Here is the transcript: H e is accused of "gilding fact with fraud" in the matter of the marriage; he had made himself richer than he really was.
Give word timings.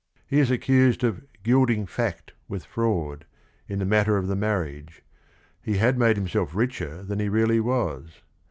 H 0.31 0.33
e 0.33 0.39
is 0.39 0.49
accused 0.49 1.03
of 1.03 1.21
"gilding 1.43 1.85
fact 1.85 2.33
with 2.47 2.65
fraud" 2.65 3.23
in 3.67 3.77
the 3.77 3.85
matter 3.85 4.17
of 4.17 4.25
the 4.25 4.35
marriage; 4.35 5.03
he 5.61 5.77
had 5.77 5.95
made 5.95 6.17
himself 6.17 6.55
richer 6.55 7.03
than 7.03 7.19
he 7.19 7.29
really 7.29 7.59
was. 7.59 8.23